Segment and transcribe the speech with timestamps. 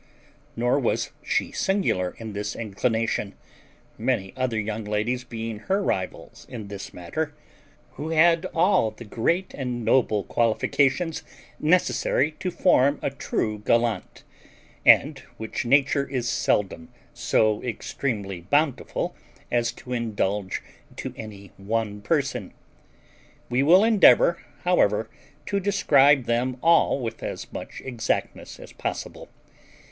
[0.55, 3.35] Nor was she singular in this inclination,
[3.99, 7.35] many other young ladies being her rivals in this matter,
[7.91, 11.21] who had all the great and noble qualifications
[11.59, 14.23] necessary to form a true gallant,
[14.83, 19.15] and which nature is seldom so extremely bountiful
[19.51, 20.63] as to indulge
[20.95, 22.53] to any one person.
[23.51, 25.11] We will endeavour, however,
[25.45, 29.29] to describe them all with as much exactness as possible.